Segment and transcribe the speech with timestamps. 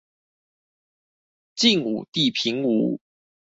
[0.03, 0.03] 晉
[1.83, 2.99] 武帝平吳